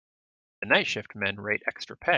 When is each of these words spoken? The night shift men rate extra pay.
The 0.61 0.65
night 0.67 0.87
shift 0.87 1.13
men 1.13 1.39
rate 1.39 1.61
extra 1.67 1.95
pay. 1.95 2.09